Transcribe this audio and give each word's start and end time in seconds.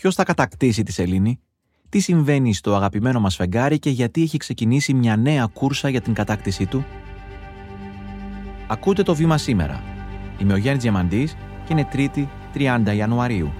Ποιος 0.00 0.14
θα 0.14 0.24
κατακτήσει 0.24 0.82
τη 0.82 0.92
σελήνη, 0.92 1.40
τι 1.88 2.00
συμβαίνει 2.00 2.54
στο 2.54 2.74
αγαπημένο 2.74 3.20
μας 3.20 3.36
φεγγάρι 3.36 3.78
και 3.78 3.90
γιατί 3.90 4.22
έχει 4.22 4.36
ξεκινήσει 4.36 4.94
μια 4.94 5.16
νέα 5.16 5.46
κούρσα 5.52 5.88
για 5.88 6.00
την 6.00 6.14
κατάκτησή 6.14 6.66
του; 6.66 6.84
Ακούτε 8.66 9.02
το 9.02 9.14
βήμα 9.14 9.38
σήμερα. 9.38 9.82
Είμαι 10.38 10.52
ο 10.52 10.56
Γιάννης 10.56 10.82
Διαμαντής 10.82 11.32
και 11.64 11.72
είναι 11.72 11.84
Τρίτη 11.84 12.28
30 12.54 12.94
Ιανουαρίου. 12.96 13.52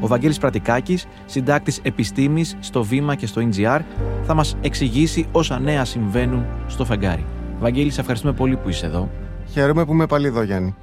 Ο 0.00 0.06
Βαγγέλης 0.06 0.38
Πρατικάκης, 0.38 1.06
συντάκτης 1.26 1.80
επιστήμης 1.82 2.56
στο 2.60 2.84
Βήμα 2.84 3.14
και 3.14 3.26
στο 3.26 3.48
NGR, 3.50 3.80
θα 4.22 4.34
μας 4.34 4.56
εξηγήσει 4.60 5.26
όσα 5.32 5.58
νέα 5.58 5.84
συμβαίνουν 5.84 6.46
στο 6.66 6.84
φεγγάρι. 6.84 7.24
Βαγγέλη, 7.60 7.90
σε 7.90 8.00
ευχαριστούμε 8.00 8.32
πολύ 8.32 8.56
που 8.56 8.68
είσαι 8.68 8.86
εδώ. 8.86 9.10
Χαίρομαι 9.50 9.84
που 9.84 9.92
είμαι 9.92 10.06
πάλι 10.06 10.26
εδώ, 10.26 10.42
Γιάννη. 10.42 10.74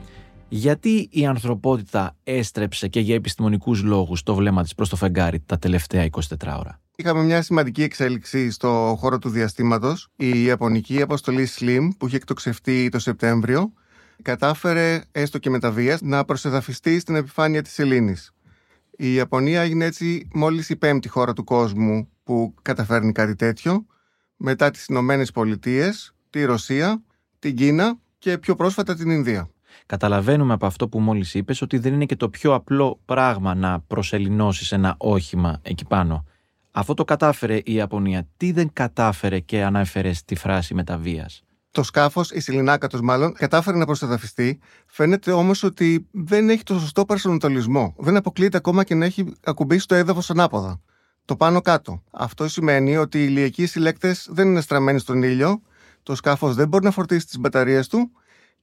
Γιατί 0.49 1.07
η 1.11 1.25
ανθρωπότητα 1.25 2.15
έστρεψε 2.23 2.87
και 2.87 2.99
για 2.99 3.15
επιστημονικούς 3.15 3.83
λόγους 3.83 4.23
το 4.23 4.35
βλέμμα 4.35 4.63
της 4.63 4.75
προς 4.75 4.89
το 4.89 4.95
φεγγάρι 4.95 5.39
τα 5.45 5.59
τελευταία 5.59 6.09
24 6.11 6.19
ώρα. 6.59 6.81
Είχαμε 6.95 7.23
μια 7.23 7.41
σημαντική 7.41 7.83
εξέλιξη 7.83 8.51
στο 8.51 8.95
χώρο 8.99 9.17
του 9.19 9.29
διαστήματος. 9.29 10.07
Η 10.15 10.43
Ιαπωνική 10.43 11.01
αποστολή 11.01 11.47
SLIM 11.57 11.87
που 11.97 12.07
είχε 12.07 12.15
εκτοξευτεί 12.15 12.89
το 12.89 12.99
Σεπτέμβριο 12.99 13.73
κατάφερε 14.21 15.01
έστω 15.11 15.37
και 15.37 15.49
με 15.49 15.59
τα 15.59 15.71
βίας 15.71 16.01
να 16.01 16.25
προσεδαφιστεί 16.25 16.99
στην 16.99 17.15
επιφάνεια 17.15 17.61
της 17.61 17.73
σελήνης. 17.73 18.31
Η 18.97 19.13
Ιαπωνία 19.13 19.61
έγινε 19.61 19.85
έτσι 19.85 20.27
μόλις 20.33 20.69
η 20.69 20.75
πέμπτη 20.75 21.07
χώρα 21.07 21.33
του 21.33 21.43
κόσμου 21.43 22.09
που 22.23 22.53
καταφέρνει 22.61 23.11
κάτι 23.11 23.35
τέτοιο 23.35 23.85
μετά 24.35 24.71
τις 24.71 24.85
Ηνωμένες 24.85 25.31
Πολιτείες, 25.31 26.15
τη 26.29 26.43
Ρωσία, 26.43 27.03
την 27.39 27.55
Κίνα 27.55 27.99
και 28.17 28.37
πιο 28.37 28.55
πρόσφατα 28.55 28.95
την 28.95 29.09
Ινδία. 29.09 29.49
Καταλαβαίνουμε 29.85 30.53
από 30.53 30.65
αυτό 30.65 30.87
που 30.87 30.99
μόλις 30.99 31.33
είπες 31.33 31.61
ότι 31.61 31.77
δεν 31.77 31.93
είναι 31.93 32.05
και 32.05 32.15
το 32.15 32.29
πιο 32.29 32.53
απλό 32.53 32.99
πράγμα 33.05 33.55
να 33.55 33.79
προσελεινώσεις 33.79 34.71
ένα 34.71 34.95
όχημα 34.97 35.59
εκεί 35.61 35.85
πάνω. 35.85 36.25
Αυτό 36.71 36.93
το 36.93 37.03
κατάφερε 37.03 37.55
η 37.55 37.73
Ιαπωνία. 37.73 38.27
Τι 38.37 38.51
δεν 38.51 38.69
κατάφερε 38.73 39.39
και 39.39 39.63
ανάφερε 39.63 40.13
στη 40.13 40.35
φράση 40.35 40.73
μεταβίας. 40.73 41.43
Το 41.71 41.83
σκάφος, 41.83 42.31
η 42.31 42.39
Σιλινάκατος 42.39 43.01
μάλλον, 43.01 43.33
κατάφερε 43.33 43.77
να 43.77 43.85
προστατευτεί. 43.85 44.59
Φαίνεται 44.87 45.31
όμως 45.31 45.63
ότι 45.63 46.07
δεν 46.11 46.49
έχει 46.49 46.63
το 46.63 46.79
σωστό 46.79 47.05
παρασονοτολισμό. 47.05 47.95
Δεν 47.97 48.15
αποκλείεται 48.15 48.57
ακόμα 48.57 48.83
και 48.83 48.95
να 48.95 49.05
έχει 49.05 49.33
ακουμπήσει 49.43 49.87
το 49.87 49.95
έδαφος 49.95 50.29
ανάποδα. 50.29 50.81
Το 51.25 51.35
πάνω 51.35 51.61
κάτω. 51.61 52.03
Αυτό 52.11 52.47
σημαίνει 52.47 52.97
ότι 52.97 53.17
οι 53.17 53.25
ηλιακοί 53.29 53.65
συλλέκτες 53.65 54.27
δεν 54.31 54.47
είναι 54.47 54.61
στραμμένοι 54.61 54.99
στον 54.99 55.23
ήλιο, 55.23 55.61
το 56.03 56.15
σκάφος 56.15 56.55
δεν 56.55 56.67
μπορεί 56.67 56.83
να 56.83 56.91
φορτίσει 56.91 57.25
τις 57.25 57.39
μπαταρίες 57.39 57.87
του 57.87 58.11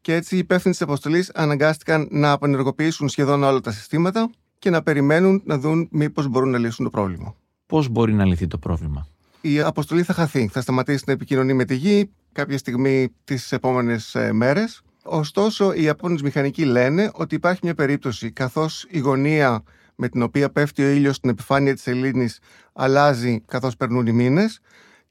και 0.04 0.14
έτσι 0.14 0.34
οι 0.34 0.38
υπεύθυνοι 0.38 0.74
της 0.74 0.82
αποστολής 0.82 1.30
αναγκάστηκαν 1.34 2.08
να 2.10 2.32
απενεργοποιήσουν 2.32 3.08
σχεδόν 3.08 3.42
όλα 3.42 3.60
τα 3.60 3.70
συστήματα 3.70 4.30
και 4.58 4.70
να 4.70 4.82
περιμένουν 4.82 5.42
να 5.44 5.58
δουν 5.58 5.88
μήπως 5.90 6.28
μπορούν 6.28 6.50
να 6.50 6.58
λύσουν 6.58 6.84
το 6.84 6.90
πρόβλημα. 6.90 7.34
Πώς 7.66 7.88
μπορεί 7.88 8.12
να 8.12 8.24
λυθεί 8.24 8.46
το 8.46 8.58
πρόβλημα; 8.58 9.06
Η 9.40 9.60
αποστολή 9.60 10.02
θα 10.02 10.12
χαθεί. 10.12 10.48
Θα 10.52 10.60
σταματήσει 10.60 11.04
να 11.06 11.12
επικοινωνεί 11.12 11.52
με 11.54 11.64
τη 11.64 11.74
γη 11.74 12.10
κάποια 12.32 12.58
στιγμή 12.58 13.08
τις 13.24 13.52
επόμενες 13.52 14.16
μέρες. 14.32 14.82
Ωστόσο, 15.02 15.72
οι 15.72 15.82
Ιαπώνες 15.82 16.22
μηχανικοί 16.22 16.64
λένε 16.64 17.10
ότι 17.14 17.34
υπάρχει 17.34 17.60
μια 17.62 17.74
περίπτωση 17.74 18.30
καθώς 18.30 18.86
η 18.88 18.98
γωνία 18.98 19.62
με 19.94 20.08
την 20.08 20.22
οποία 20.22 20.50
πέφτει 20.50 20.82
ο 20.82 20.88
ήλιος 20.88 21.16
στην 21.16 21.30
επιφάνεια 21.30 21.74
της 21.74 21.86
Ελλήνης 21.86 22.38
αλλάζει 22.72 23.40
καθώς 23.46 23.76
περνούν 23.76 24.06
οι 24.06 24.12
μήνες. 24.12 24.60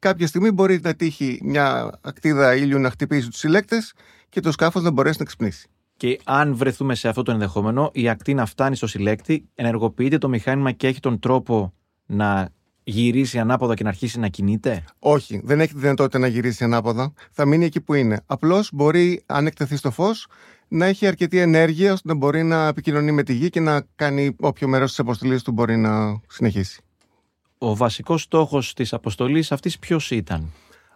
Κάποια 0.03 0.27
στιγμή 0.27 0.51
μπορεί 0.51 0.79
να 0.83 0.93
τύχει 0.93 1.39
μια 1.43 1.99
ακτίδα 2.01 2.55
ήλιου 2.55 2.79
να 2.79 2.89
χτυπήσει 2.89 3.29
τους 3.29 3.39
συλλέκτες 3.39 3.93
και 4.29 4.39
το 4.39 4.51
σκάφος 4.51 4.83
να 4.83 4.91
μπορέσει 4.91 5.15
να 5.19 5.25
ξυπνήσει. 5.25 5.67
Και 5.97 6.19
αν 6.23 6.55
βρεθούμε 6.55 6.95
σε 6.95 7.07
αυτό 7.07 7.23
το 7.23 7.31
ενδεχόμενο, 7.31 7.89
η 7.93 8.09
ακτή 8.09 8.33
να 8.33 8.45
φτάνει 8.45 8.75
στο 8.75 8.87
συλλέκτη, 8.87 9.49
ενεργοποιείται 9.55 10.17
το 10.17 10.29
μηχάνημα 10.29 10.71
και 10.71 10.87
έχει 10.87 10.99
τον 10.99 11.19
τρόπο 11.19 11.73
να 12.05 12.49
γυρίσει 12.83 13.39
ανάποδα 13.39 13.73
και 13.73 13.83
να 13.83 13.89
αρχίσει 13.89 14.19
να 14.19 14.27
κινείται; 14.27 14.83
Όχι, 14.99 15.41
δεν 15.43 15.59
έχει 15.59 15.73
τη 15.73 15.79
δυνατότητα 15.79 16.19
να 16.19 16.27
γυρίσει 16.27 16.63
ανάποδα. 16.63 17.13
Θα 17.31 17.45
μείνει 17.45 17.65
εκεί 17.65 17.81
που 17.81 17.93
είναι. 17.93 18.21
Απλώς 18.25 18.69
μπορεί, 18.73 19.23
αν 19.25 19.45
εκτεθεί 19.45 19.75
στο 19.75 19.91
φως, 19.91 20.27
να 20.67 20.85
έχει 20.85 21.07
αρκετή 21.07 21.39
ενέργεια 21.39 21.93
ώστε 21.93 22.07
να 22.07 22.15
μπορεί 22.15 22.43
να 22.43 22.67
επικοινωνεί 22.67 23.11
με 23.11 23.23
τη 23.23 23.33
γη 23.33 23.49
και 23.49 23.59
να 23.59 23.85
κάνει 23.95 24.35
όποιο 24.39 24.67
μέρος 24.67 24.89
της 24.89 24.99
αποστολής 24.99 25.43
του 25.43 25.51
μπορεί 25.51 25.77
να 25.77 26.21
συνεχίσει. 26.27 26.82
Ο 27.65 27.75
βασικός 27.75 28.21
στόχος 28.21 28.73
της 28.73 28.93
αποστολής 28.93 29.51
αυτής 29.51 29.79
ποιος 29.79 30.11
ήταν; 30.11 30.51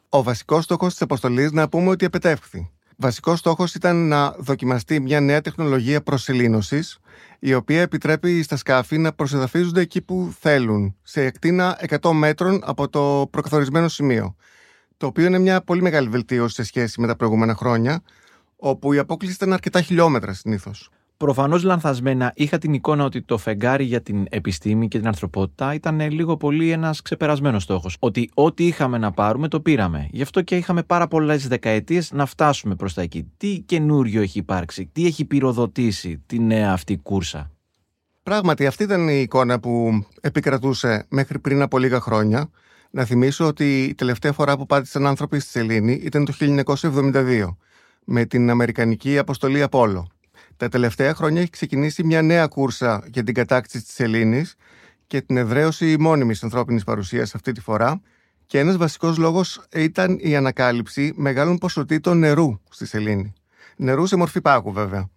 Ο 0.10 0.24
βασικός 0.24 0.64
στόχος 0.64 0.92
της 0.92 1.02
αποστολής 1.02 1.52
να 1.52 1.70
πούμε 1.70 1.90
ότι 1.90 2.06
επετεύχθη. 2.06 2.72
Βασικός 2.98 3.40
στόχος 3.40 3.76
ήταν 3.76 4.08
να 4.08 4.32
δοκιμαστεί 4.32 5.00
μια 5.00 5.20
νέα 5.20 5.42
τεχνολογία 5.42 6.02
προσελήνωσης, 6.02 6.98
η 7.40 7.54
οποία 7.54 7.82
επιτρέπει 7.82 8.44
στα 8.44 8.56
σκάφη 8.58 8.98
να 8.98 9.14
προσεδαφίζονται 9.14 9.82
εκεί 9.82 10.02
που 10.02 10.34
θέλουν, 10.40 10.96
σε 11.04 11.24
εκτίνα 11.26 11.80
100 12.02 12.12
μέτρων 12.12 12.62
από 12.64 12.90
το 12.90 13.28
προκαθορισμένο 13.32 13.88
σημείο. 13.88 14.36
Το 14.98 15.06
οποίο 15.06 15.26
είναι 15.26 15.40
μια 15.40 15.62
πολύ 15.62 15.82
μεγάλη 15.82 16.10
βελτίωση 16.10 16.56
σε 16.56 16.64
σχέση 16.64 17.02
με 17.02 17.08
τα 17.08 17.16
προηγούμενα 17.16 17.56
χρόνια, 17.56 18.02
όπου 18.56 18.94
η 18.94 18.98
απόκληση 18.98 19.34
ήταν 19.34 19.54
αρκετά 19.54 19.82
χιλιόμετρα 19.82 20.34
συνήθως. 20.34 20.90
Προφανώς 21.18 21.64
λανθασμένα 21.64 22.32
είχα 22.36 22.58
την 22.58 22.74
εικόνα 22.74 23.04
ότι 23.04 23.22
το 23.22 23.38
φεγγάρι 23.38 23.84
για 23.84 24.02
την 24.02 24.26
επιστήμη 24.30 24.88
και 24.88 24.98
την 24.98 25.08
ανθρωπότητα 25.08 25.74
ήταν 25.74 26.12
λίγο 26.12 26.38
πολύ 26.38 26.72
ένας 26.72 27.02
ξεπερασμένος 27.02 27.64
στόχος. 27.64 27.96
Ότι 28.00 28.30
ό,τι 28.34 28.66
είχαμε 28.66 28.98
να 28.98 29.12
πάρουμε 29.12 29.48
το 29.48 29.60
πήραμε. 29.60 30.08
Γι' 30.12 30.22
αυτό 30.22 30.42
και 30.42 30.56
είχαμε 30.56 30.84
πάρα 30.84 31.08
πολλές 31.08 31.48
δεκαετίες 31.48 32.12
να 32.12 32.26
φτάσουμε 32.26 32.76
προς 32.76 32.94
τα 32.94 33.02
εκεί. 33.02 33.32
Τι 33.38 33.60
καινούριο 33.60 34.22
έχει 34.22 34.40
υπάρξει, 34.40 34.90
τι 34.92 35.06
έχει 35.06 35.26
πυροδοτήσει 35.26 36.24
τη 36.26 36.40
νέα 36.40 36.72
αυτή 36.72 36.98
κούρσα; 36.98 37.52
Πράγματι, 38.24 38.66
αυτή 38.66 38.84
ήταν 38.84 39.08
η 39.08 39.22
εικόνα 39.22 39.60
που 39.60 40.06
επικρατούσε 40.22 41.06
μέχρι 41.10 41.40
πριν 41.40 41.62
από 41.62 41.78
λίγα 41.78 42.00
χρόνια. 42.00 42.50
Να 42.92 43.04
θυμίσω 43.06 43.46
ότι 43.46 43.84
η 43.84 43.96
τελευταία 43.96 44.34
φορά 44.34 44.58
που 44.58 44.66
πάτησαν 44.66 45.08
άνθρωποι 45.08 45.40
στη 45.40 45.50
Σελήνη 45.50 45.94
ήταν 45.94 46.26
το 46.26 46.34
1972 46.40 47.56
με 48.04 48.26
την 48.26 48.50
Αμερικανική 48.50 49.18
αποστολή 49.18 49.62
Απόλο. 49.62 50.08
Τα 50.58 50.70
τελευταία 50.70 51.14
χρόνια 51.14 51.42
έχει 51.42 51.50
ξεκινήσει 51.50 52.04
μια 52.04 52.22
νέα 52.22 52.48
κούρσα 52.48 53.04
για 53.12 53.24
την 53.24 53.34
κατάκτηση 53.34 53.86
της 53.86 54.00
Ελλήνη 54.00 54.46
και 55.08 55.22
την 55.22 55.38
εδραίωση 55.38 55.96
μόνιμη 56.00 56.34
ανθρώπινης 56.42 56.84
παρουσίας 56.84 57.36
αυτή 57.36 57.52
τη 57.52 57.62
φορά. 57.62 58.02
Και 58.46 58.60
ένας 58.60 58.78
βασικός 58.78 59.18
λόγος 59.18 59.62
ήταν 59.74 60.18
η 60.22 60.36
ανακάλυψη 60.36 61.14
μεγάλων 61.16 61.58
ποσοτήτων 61.58 62.18
νερού 62.18 62.60
στη 62.70 62.86
Σελήνη. 62.86 63.34
Νερού 63.76 64.06
σε 64.06 64.16
μορφή 64.16 64.42
πάγου, 64.42 64.72
βέβαια. 64.72 65.10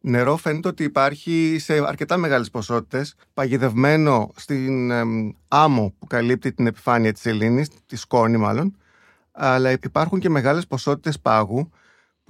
Νερό 0.00 0.36
φαίνεται 0.36 0.68
ότι 0.68 0.84
υπάρχει 0.84 1.56
σε 1.60 1.72
αρκετά 1.86 2.16
μεγάλες 2.16 2.50
ποσότητες, 2.50 3.14
παγιδευμένο 3.34 4.30
στην 4.36 4.92
άμμο 5.48 5.94
που 5.98 6.06
καλύπτει 6.06 6.52
την 6.52 6.66
επιφάνεια 6.66 7.12
της 7.12 7.26
Ελλήνη, 7.26 7.66
τη 7.86 7.96
σκόνη 7.96 8.36
μάλλον, 8.36 8.76
αλλά 9.32 9.70
υπάρχουν 9.70 10.18
και 10.18 10.28
μεγάλες 10.28 10.66
ποσότητες 10.66 11.20
πάγου 11.20 11.70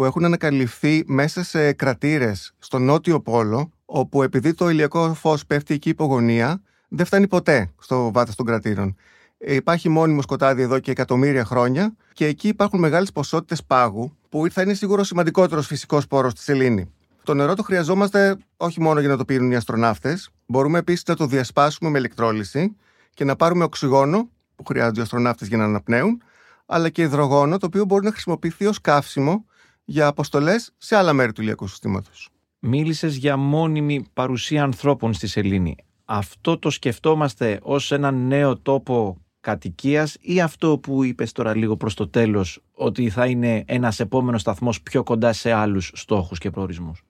που 0.00 0.06
έχουν 0.06 0.24
ανακαλυφθεί 0.24 1.04
μέσα 1.06 1.42
σε 1.42 1.72
κρατήρες 1.72 2.54
στο 2.58 2.78
νότιο 2.78 3.20
πόλο, 3.20 3.70
όπου 3.84 4.22
επειδή 4.22 4.54
το 4.54 4.68
ηλιακό 4.68 5.14
φως 5.14 5.46
πέφτει 5.46 5.74
εκεί 5.74 5.88
υπογωνία, 5.88 6.62
δεν 6.88 7.06
φτάνει 7.06 7.28
ποτέ 7.28 7.70
στο 7.78 8.10
βάθος 8.12 8.34
των 8.34 8.46
κρατήρων. 8.46 8.96
Ε, 9.38 9.54
υπάρχει 9.54 9.88
μόνιμο 9.88 10.22
σκοτάδι 10.22 10.62
εδώ 10.62 10.78
και 10.78 10.90
εκατομμύρια 10.90 11.44
χρόνια 11.44 11.94
και 12.12 12.26
εκεί 12.26 12.48
υπάρχουν 12.48 12.80
μεγάλες 12.80 13.12
ποσότητες 13.12 13.64
πάγου, 13.64 14.16
που 14.28 14.46
θα 14.50 14.62
είναι 14.62 14.74
σίγουρο 14.74 15.04
σημαντικότερος 15.04 15.66
φυσικός 15.66 16.06
πόρος 16.06 16.32
στη 16.32 16.42
σελήνη. 16.42 16.92
Το 17.22 17.34
νερό 17.34 17.54
το 17.54 17.62
χρειαζόμαστε 17.62 18.36
όχι 18.56 18.80
μόνο 18.80 19.00
για 19.00 19.08
να 19.08 19.16
το 19.16 19.24
πίνουν 19.24 19.50
οι 19.50 19.56
αστροναύτες, 19.56 20.30
μπορούμε 20.46 20.78
επίσης 20.78 21.04
να 21.06 21.16
το 21.16 21.26
διασπάσουμε 21.26 21.90
με 21.90 21.98
ηλεκτρόλυση 21.98 22.76
και 23.14 23.24
να 23.24 23.36
πάρουμε 23.36 23.64
οξυγόνο, 23.64 24.28
που 24.56 24.64
χρειάζονται 24.64 25.00
οι 25.00 25.02
αστροναύτες 25.02 25.48
για 25.48 25.56
να 25.56 25.64
αναπνέουν, 25.64 26.22
αλλά 26.66 26.88
και 26.88 27.02
υδρογόνο, 27.02 27.58
το 27.58 27.66
οποίο 27.66 27.84
μπορεί 27.84 28.04
να 28.04 28.10
χρησιμοποιηθεί 28.10 28.66
ως 28.66 28.80
καύσιμο 28.80 29.44
για 29.84 30.06
αποστολές 30.06 30.72
σε 30.76 30.96
άλλα 30.96 31.12
μέρη 31.12 31.32
του 31.32 31.42
ηλιακού 31.42 31.66
συστήματος. 31.66 32.28
Μίλησες 32.58 33.16
για 33.16 33.36
μόνιμη 33.36 34.06
παρουσία 34.12 34.62
ανθρώπων 34.62 35.12
στη 35.14 35.26
Σελήνη. 35.26 35.76
Αυτό 36.04 36.58
το 36.58 36.70
σκεφτόμαστε 36.70 37.58
ως 37.62 37.92
ένα 37.92 38.10
νέο 38.10 38.56
τόπο 38.58 39.20
κατοικίας 39.40 40.16
ή 40.20 40.40
αυτό 40.40 40.78
που 40.78 41.04
είπες 41.04 41.32
τώρα 41.32 41.56
λίγο 41.56 41.76
προς 41.76 41.94
το 41.94 42.08
τέλος, 42.08 42.62
ότι 42.72 43.10
θα 43.10 43.26
είναι 43.26 43.64
ένας 43.66 44.00
επόμενος 44.00 44.40
σταθμός 44.40 44.82
πιο 44.82 45.02
κοντά 45.02 45.32
σε 45.32 45.52
άλλους 45.52 45.92
στόχους 45.94 46.38
και 46.38 46.50
προορισμούς; 46.50 47.02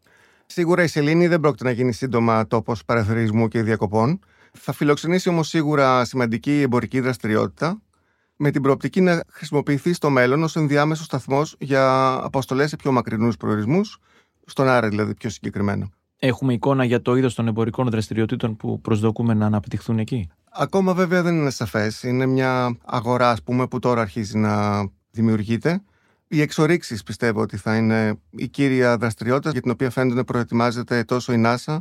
Σίγουρα 0.47 0.83
η 0.83 0.87
Σελήνη 0.87 1.27
δεν 1.27 1.41
πρόκειται 1.41 1.65
να 1.65 1.71
γίνει 1.71 1.93
σύντομα 1.93 2.47
τόπος 2.47 2.85
παραθυρισμού 2.85 3.49
και 3.49 3.63
διακοπών. 3.63 4.21
Θα 4.53 4.73
φιλοξενήσει 4.73 5.29
όμως 5.29 5.49
σίγουρα 5.49 6.05
σημαντική 6.05 6.61
εμπορική 6.61 7.01
δραστηριότητα 7.01 7.83
με 8.43 8.51
την 8.51 8.63
προοπτική 8.63 9.01
να 9.01 9.25
χρησιμοποιηθεί 9.29 9.93
στο 9.93 10.11
μέλλον 10.11 10.43
ως 10.43 10.57
ενδιάμεσος 10.57 11.05
σταθμός 11.05 11.57
για 11.59 12.13
αποστολές 12.23 12.71
σε 12.71 12.77
πιο 12.77 12.93
μακρινούς 12.93 13.37
προορισμούς, 13.37 13.99
στον 14.47 14.69
Άρε 14.69 14.89
δηλαδή 14.89 15.15
πιο 15.15 15.31
συγκεκριμένα. 15.31 15.89
Έχουμε 16.19 16.53
εικόνα 16.53 16.85
για 16.85 17.03
το 17.03 17.15
είδος 17.15 17.35
των 17.35 17.49
εμπορικών 17.49 17.89
δραστηριοτήτων 17.91 18.57
που 18.57 18.81
προσδοκούμε 18.81 19.35
να 19.35 19.47
αναπτυχθούν 19.47 19.99
εκεί; 19.99 20.29
Ακόμα 20.53 20.95
βέβαια 20.95 21.23
δεν 21.23 21.35
είναι 21.35 21.51
σαφές. 21.51 22.03
Είναι 22.03 22.27
μια 22.27 22.77
αγορά, 22.85 23.31
ας 23.31 23.43
πούμε, 23.43 23.67
που 23.67 23.79
τώρα 23.79 24.01
αρχίζει 24.01 24.39
να 24.39 24.85
δημιουργείται 25.11 25.83
Οι 26.29 26.41
εξορίξεις 26.41 27.03
πιστεύω 27.03 27.41
ότι 27.41 27.57
θα 27.57 27.77
είναι 27.77 28.19
η 28.31 28.49
κύρια 28.49 28.97
δραστηριότητα 28.97 29.51
για 29.51 29.61
την 29.61 29.71
οποία 29.71 29.91
φαίνεται 29.91 30.15
να 30.15 30.25
προετοιμάζεται 30.25 31.05
τόσο 31.05 31.33
η 31.33 31.43
NASA 31.45 31.79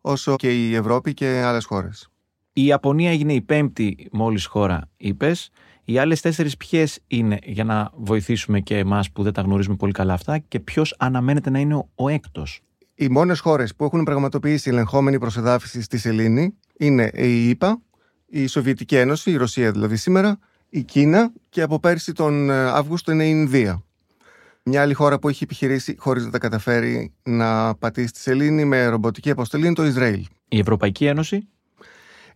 όσο 0.00 0.36
και 0.36 0.68
η 0.68 0.74
Ευρώπη 0.74 1.14
και 1.14 1.42
άλλες 1.44 1.64
χώρες. 1.64 2.08
Η 2.52 2.64
Ιαπωνία 2.64 3.10
έγινε 3.10 3.32
η 3.32 3.40
πέμπτη 3.40 4.08
μόλις 4.12 4.46
χώρα, 4.46 4.88
είπες. 4.96 5.50
Οι 5.90 5.98
άλλες 5.98 6.20
τέσσερις 6.20 6.56
ποιες 6.56 6.98
είναι 7.06 7.38
για 7.42 7.64
να 7.64 7.90
βοηθήσουμε 7.94 8.60
και 8.60 8.76
εμάς 8.76 9.10
που 9.10 9.22
δεν 9.22 9.32
τα 9.32 9.42
γνωρίζουμε 9.42 9.76
πολύ 9.76 9.92
καλά 9.92 10.12
αυτά 10.12 10.38
και 10.38 10.60
ποιος 10.60 10.94
αναμένεται 10.98 11.50
να 11.50 11.58
είναι 11.58 11.74
ο, 11.74 11.88
ο 11.94 12.08
έκτος; 12.08 12.60
Οι 12.94 13.08
μόνες 13.08 13.40
χώρες 13.40 13.74
που 13.74 13.84
έχουν 13.84 14.04
πραγματοποιήσει 14.04 14.70
ελεγχόμενη 14.70 15.18
προσεδάφιση 15.18 15.82
στη 15.82 15.98
Σελήνη 15.98 16.54
είναι 16.78 17.10
η 17.14 17.48
ΙΠΑ, 17.48 17.80
η 18.26 18.46
Σοβιετική 18.46 18.96
Ένωση, 18.96 19.30
η 19.30 19.36
Ρωσία 19.36 19.70
δηλαδή 19.70 19.96
σήμερα, 19.96 20.38
η 20.68 20.82
Κίνα 20.82 21.32
και 21.48 21.62
από 21.62 21.80
πέρσι 21.80 22.12
τον 22.12 22.50
ε, 22.50 22.54
Αύγουστο 22.54 23.12
είναι 23.12 23.24
η 23.24 23.30
Ινδία. 23.32 23.84
Μια 24.62 24.82
άλλη 24.82 24.94
χώρα 24.94 25.18
που 25.18 25.28
έχει 25.28 25.44
επιχειρήσει 25.44 25.94
χωρίς 25.98 26.24
να 26.24 26.30
τα 26.30 26.38
καταφέρει 26.38 27.12
να 27.22 27.74
πατήσει 27.74 28.12
τη 28.12 28.18
σελήνη 28.18 28.64
με 28.64 28.86
ρομποτική 28.86 29.30
αποστολή 29.30 29.64
είναι 29.64 29.74
το 29.74 29.84
Ισραήλ. 29.84 30.26
Η 30.48 30.58
Ευρωπαϊκή 30.58 31.06
Ένωση; 31.06 31.48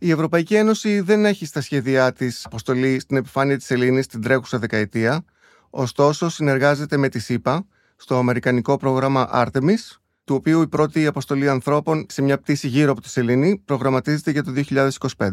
Η 0.04 0.10
Ευρωπαϊκή 0.10 0.54
Ένωση 0.54 1.00
δεν 1.00 1.24
έχει 1.24 1.46
στα 1.46 1.60
σχέδιά 1.60 2.12
της 2.12 2.44
αποστολή 2.46 3.00
στην 3.00 3.16
επιφάνεια 3.16 3.56
της 3.56 3.66
Σελήνη 3.66 4.04
την 4.04 4.22
τρέχουσα 4.22 4.58
δεκαετία. 4.58 5.24
Ωστόσο, 5.70 6.28
συνεργάζεται 6.28 6.96
με 6.96 7.08
τη 7.08 7.18
ΣΥΠΑ 7.18 7.66
στο 7.96 8.16
αμερικανικό 8.16 8.76
πρόγραμμα 8.76 9.30
Artemis, 9.32 9.98
του 10.24 10.34
οποίου 10.34 10.62
η 10.62 10.68
πρώτη 10.68 11.06
αποστολή 11.06 11.48
ανθρώπων 11.48 12.06
σε 12.08 12.22
μια 12.22 12.38
πτήση 12.38 12.68
γύρω 12.68 12.90
από 12.92 13.00
τη 13.00 13.08
Σελήνη 13.08 13.62
προγραμματίζεται 13.64 14.30
για 14.30 14.42
το 14.42 14.52
2025. 15.16 15.28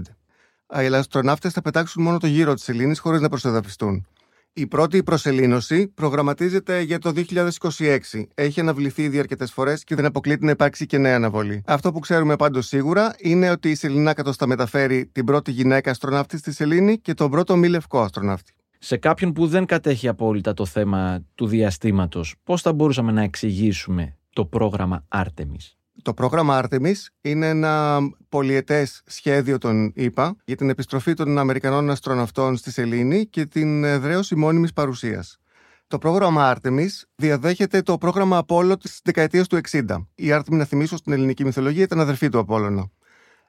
Οι 0.82 0.86
αστροναύτες 0.86 1.54
θα 1.54 1.62
πετάξουν 1.62 2.04
μόνο 2.04 2.18
το 2.18 2.28
γύρο 2.28 2.54
της 2.54 2.64
Σελήνη 2.64 2.96
χωρίς 2.96 3.22
να 3.22 3.30
προσεδαφιστούν. 3.30 4.08
Η 4.54 4.68
πρώτη 4.68 5.04
προσελήνωση 5.04 5.88
προγραμματίζεται 5.88 6.82
για 6.82 7.00
το 7.00 7.14
2026. 7.16 7.98
Έχει 8.36 8.60
αναβληθεί 8.60 9.04
ήδη 9.04 9.20
αρκετές 9.20 9.52
φορές 9.52 9.84
και 9.84 9.96
δεν 9.96 10.06
αποκλείται 10.06 10.46
να 10.46 10.52
υπάρξει 10.52 10.86
και 10.86 10.98
νέα 10.98 11.16
αναβολή. 11.16 11.64
Αυτό 11.66 11.92
που 11.92 12.00
ξέρουμε 12.00 12.36
πάντως 12.36 12.66
σίγουρα 12.68 13.16
είναι 13.18 13.50
ότι 13.50 13.70
η 13.70 13.76
Σεληνάκατο 13.76 14.34
θα 14.34 14.48
μεταφέρει 14.48 15.06
την 15.12 15.26
πρώτη 15.26 15.52
γυναίκα 15.52 15.92
αστροναύτη 15.92 16.38
στη 16.38 16.52
Σελήνη 16.54 17.00
και 17.00 17.14
τον 17.14 17.32
πρώτο 17.32 17.56
μη 17.56 17.68
λευκό 17.68 18.02
αστροναύτη. 18.02 18.54
Σε 18.80 18.98
κάποιον 18.98 19.34
που 19.34 19.48
δεν 19.48 19.66
κατέχει 19.66 20.08
απόλυτα 20.08 20.54
το 20.54 20.66
θέμα 20.66 21.26
του 21.36 21.48
διαστήματος, 21.48 22.36
πώς 22.44 22.62
θα 22.62 22.74
μπορούσαμε 22.74 23.12
να 23.12 23.22
εξηγήσουμε 23.22 24.18
το 24.30 24.46
πρόγραμμα 24.46 25.06
Artemis; 25.16 25.81
Το 26.04 26.14
πρόγραμμα 26.14 26.64
Artemis 26.64 26.96
είναι 27.22 27.50
ένα 27.50 28.00
πολιετές 28.30 29.02
σχέδιο 29.06 29.58
των 29.58 29.92
ΗΠΑ 29.96 30.36
για 30.46 30.56
την 30.56 30.70
επιστροφή 30.70 31.14
των 31.14 31.38
Αμερικανών 31.38 31.90
αστροναυτών 31.90 32.58
στη 32.58 32.72
Σελήνη 32.72 33.26
και 33.26 33.46
την 33.46 33.84
εδραίωση 33.84 34.36
μόνιμης 34.36 34.74
παρουσίας. 34.74 35.38
Το 35.88 35.98
πρόγραμμα 35.98 36.56
Artemis 36.56 36.90
διαδέχεται 37.16 37.82
το 37.82 37.98
πρόγραμμα 37.98 38.46
Apollo 38.48 38.80
της 38.80 39.00
δεκαετίας 39.04 39.48
του 39.48 39.60
60. 39.72 40.08
Η 40.16 40.28
Artemis, 40.32 40.50
να 40.50 40.66
θυμίσω 40.66 40.98
στην 40.98 41.14
ελληνική 41.14 41.44
μυθολογία, 41.44 41.84
ήταν 41.84 42.00
αδερφή 42.00 42.30
του 42.30 42.40
Απόλλωνα. 42.40 42.90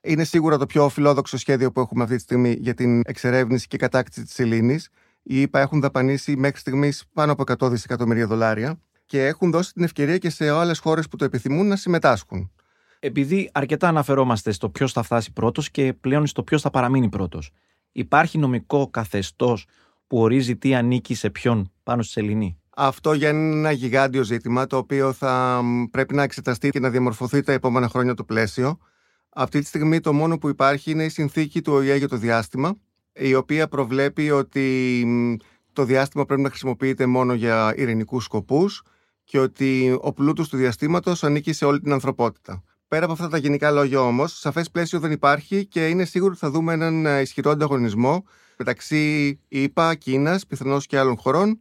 Είναι 0.00 0.24
σίγουρα 0.24 0.58
το 0.58 0.66
πιο 0.66 0.88
φιλόδοξο 0.88 1.38
σχέδιο 1.38 1.72
που 1.72 1.80
έχουμε 1.80 2.02
αυτή 2.02 2.16
τη 2.16 2.22
στιγμή 2.22 2.56
για 2.60 2.74
την 2.74 3.00
εξερεύνηση 3.04 3.66
και 3.66 3.76
κατάκτηση 3.76 4.24
της 4.24 4.34
Σελήνης. 4.34 4.88
Οι 5.22 5.40
ΗΠΑ 5.40 5.60
έχουν 5.60 5.80
δαπανίσει 5.80 6.36
μέχρι 6.36 6.60
στιγμής 6.60 7.04
πάνω 7.12 7.32
από 7.32 7.44
100 7.64 7.70
δισεκατομμύρια 7.70 8.26
δολάρια 8.26 8.80
και 9.12 9.26
έχουν 9.26 9.50
δώσει 9.50 9.72
την 9.72 9.82
ευκαιρία 9.82 10.18
και 10.18 10.30
σε 10.30 10.50
άλλες 10.50 10.78
χώρες 10.78 11.08
που 11.08 11.16
το 11.16 11.24
επιθυμούν 11.24 11.66
να 11.66 11.76
συμμετάσχουν. 11.76 12.50
Επειδή 12.98 13.50
αρκετά 13.52 13.88
αναφερόμαστε 13.88 14.52
στο 14.52 14.70
ποιος 14.70 14.92
θα 14.92 15.02
φτάσει 15.02 15.32
πρώτος 15.32 15.70
και 15.70 15.92
πλέον 15.92 16.26
στο 16.26 16.42
ποιος 16.42 16.62
θα 16.62 16.70
παραμείνει 16.70 17.08
πρώτος, 17.08 17.50
υπάρχει 17.92 18.38
νομικό 18.38 18.88
καθεστώς 18.88 19.66
που 20.06 20.18
ορίζει 20.18 20.56
τι 20.56 20.74
ανήκει 20.74 21.14
σε 21.14 21.30
ποιον 21.30 21.72
πάνω 21.82 22.02
στη 22.02 22.12
Σεληνή. 22.12 22.58
Αυτό 22.76 23.12
για 23.12 23.28
είναι 23.28 23.56
ένα 23.56 23.70
γιγάντιο 23.70 24.22
ζήτημα 24.22 24.66
το 24.66 24.76
οποίο 24.76 25.12
θα 25.12 25.62
πρέπει 25.90 26.14
να 26.14 26.22
εξεταστεί 26.22 26.70
και 26.70 26.80
να 26.80 26.90
διαμορφωθεί 26.90 27.42
τα 27.42 27.52
επόμενα 27.52 27.88
χρόνια 27.88 28.14
το 28.14 28.24
πλαίσιο. 28.24 28.78
Αυτή 29.28 29.60
τη 29.60 29.66
στιγμή 29.66 30.00
το 30.00 30.12
μόνο 30.12 30.38
που 30.38 30.48
υπάρχει 30.48 30.90
είναι 30.90 31.04
η 31.04 31.08
συνθήκη 31.08 31.62
του 31.62 31.72
ΟΗΕ 31.72 31.96
για 31.96 32.08
το 32.08 32.16
διάστημα, 32.16 32.74
η 33.12 33.34
οποία 33.34 33.68
προβλέπει 33.68 34.30
ότι 34.30 35.06
το 35.72 35.84
διάστημα 35.84 36.24
πρέπει 36.24 36.42
να 36.42 36.48
χρησιμοποιείται 36.48 37.06
μόνο 37.06 37.34
για 37.34 37.74
ειρηνικούς 37.76 38.24
σκοπούς 38.24 38.82
και 39.24 39.38
ότι 39.38 39.98
ο 40.00 40.12
πλούτος 40.12 40.48
του 40.48 40.56
διαστήματος 40.56 41.24
ανήκει 41.24 41.52
σε 41.52 41.64
όλη 41.64 41.80
την 41.80 41.92
ανθρωπότητα. 41.92 42.62
Πέρα 42.88 43.04
από 43.04 43.12
αυτά 43.12 43.28
τα 43.28 43.38
γενικά 43.38 43.70
λόγια 43.70 44.00
όμως, 44.00 44.38
σαφές 44.38 44.70
πλαίσιο 44.70 45.00
δεν 45.00 45.10
υπάρχει 45.10 45.66
και 45.66 45.88
είναι 45.88 46.04
σίγουρο 46.04 46.30
ότι 46.30 46.40
θα 46.40 46.50
δούμε 46.50 46.72
έναν 46.72 47.06
ε, 47.06 47.20
ισχυρό 47.20 47.50
ανταγωνισμό 47.50 48.24
μεταξύ 48.56 49.38
ΙΠΑ, 49.48 49.94
Κίνας, 49.94 50.46
πιθανώς 50.46 50.86
και 50.86 50.98
άλλων 50.98 51.16
χωρών 51.16 51.58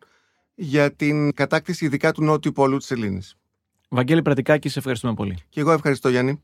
για 0.56 0.94
την 0.94 1.34
κατάκτηση 1.34 1.86
ειδικά 1.86 2.12
του 2.12 2.24
νότιου 2.24 2.52
πόλου 2.52 2.78
της 2.78 2.92
Ελλήνης. 2.92 3.36
Βαγγέλη 3.90 4.22
Πρατικάκη, 4.22 4.70
σε 4.70 4.80
ευχαριστούμε 4.80 5.14
πολύ. 5.14 5.38
Και 5.50 5.60
εγώ 5.60 5.72
ευχαριστώ, 5.72 6.10
Γιάννη. 6.10 6.42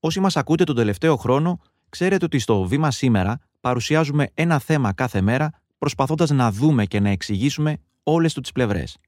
Όσοι 0.00 0.20
μας 0.20 0.36
ακούτε 0.36 0.64
τον 0.64 0.76
τελευταίο 0.76 1.16
χρόνο, 1.16 1.60
ξέρετε 1.88 2.24
ότι 2.24 2.38
στο 2.38 2.64
βήμα 2.64 2.90
σήμερα 2.90 3.40
παρουσιάζουμε 3.60 4.30
ένα 4.34 4.58
θέμα 4.58 4.92
κάθε 4.92 5.20
μέρα, 5.20 5.50
προσπαθώντας 5.78 6.30
να 6.30 6.50
δούμε 6.50 6.86
και 6.86 7.00
να 7.00 7.08
εξηγήσουμε 7.08 7.78
όλες 8.02 8.32
του 8.32 8.40
τις 8.40 8.52
πλευρές. 8.52 8.98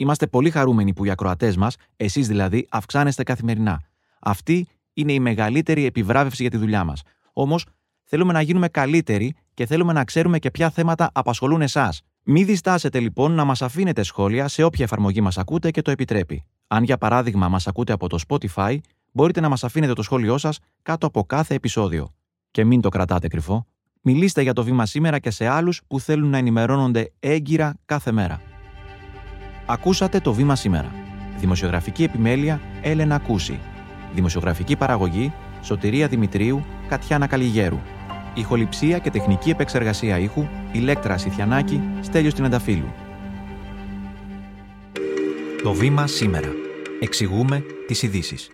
Είμαστε 0.00 0.26
πολύ 0.26 0.50
χαρούμενοι 0.50 0.92
που 0.92 1.04
οι 1.04 1.10
ακροατές 1.10 1.56
μας, 1.56 1.76
εσείς 1.96 2.28
δηλαδή, 2.28 2.66
αυξάνεστε 2.70 3.22
καθημερινά. 3.22 3.80
Αυτή 4.20 4.68
είναι 4.92 5.12
η 5.12 5.20
μεγαλύτερη 5.20 5.84
επιβράβευση 5.84 6.42
για 6.42 6.50
τη 6.50 6.56
δουλειά 6.56 6.84
μας. 6.84 7.02
Όμως, 7.32 7.66
θέλουμε 8.04 8.32
να 8.32 8.40
γίνουμε 8.40 8.68
καλύτεροι 8.68 9.34
και 9.54 9.66
θέλουμε 9.66 9.92
να 9.92 10.04
ξέρουμε 10.04 10.38
και 10.38 10.50
ποια 10.50 10.70
θέματα 10.70 11.10
απασχολούν 11.12 11.62
εσάς. 11.62 12.02
Μην 12.24 12.46
διστάσετε 12.46 13.00
λοιπόν 13.00 13.32
να 13.32 13.44
μας 13.44 13.62
αφήνετε 13.62 14.02
σχόλια 14.02 14.48
σε 14.48 14.62
όποια 14.62 14.84
εφαρμογή 14.84 15.20
μας 15.20 15.38
ακούτε 15.38 15.70
και 15.70 15.82
το 15.82 15.90
επιτρέπει. 15.90 16.44
Αν 16.66 16.82
για 16.82 16.98
παράδειγμα 16.98 17.48
μας 17.48 17.66
ακούτε 17.66 17.92
από 17.92 18.08
το 18.08 18.18
Spotify, 18.28 18.78
μπορείτε 19.12 19.40
να 19.40 19.48
μας 19.48 19.64
αφήνετε 19.64 19.92
το 19.92 20.02
σχόλιο 20.02 20.38
σας 20.38 20.58
κάτω 20.82 21.06
από 21.06 21.24
κάθε 21.24 21.54
επεισόδιο. 21.54 22.14
Και 22.50 22.64
μην 22.64 22.80
το 22.80 22.88
κρατάτε 22.88 23.28
κρυφό. 23.28 23.66
Μιλήστε 24.00 24.42
για 24.42 24.52
το 24.52 24.64
βήμα 24.64 24.86
σήμερα 24.86 25.18
και 25.18 25.30
σε 25.30 25.46
άλλους 25.46 25.80
που 25.86 26.00
θέλουν 26.00 26.30
να 26.30 26.38
ενημερώνονται 26.38 27.12
έγκυρα 27.18 27.74
κάθε 27.84 28.12
μέρα. 28.12 28.40
Ακούσατε 29.70 30.20
το 30.20 30.32
βήμα 30.32 30.56
σήμερα. 30.56 30.92
Δημοσιογραφική 31.38 32.02
επιμέλεια 32.02 32.60
Έλενα 32.82 33.18
Κούση. 33.18 33.60
Δημοσιογραφική 34.14 34.76
παραγωγή 34.76 35.32
Σωτηρία 35.62 36.08
Δημητρίου, 36.08 36.64
Κατιάνα 36.88 37.26
Καλιγέρου. 37.26 37.78
Ηχοληψία 38.34 38.98
και 38.98 39.10
τεχνική 39.10 39.50
επεξεργασία 39.50 40.18
ήχου 40.18 40.46
Ηλέκτρα 40.72 41.18
Σιθιανάκη, 41.18 41.82
Στέλιος 42.00 42.34
Τινανταφύλου. 42.34 42.92
Το 45.62 45.72
βήμα 45.72 46.06
σήμερα. 46.06 46.48
Εξηγούμε 47.00 47.64
τις 47.86 48.02
ειδήσεις. 48.02 48.50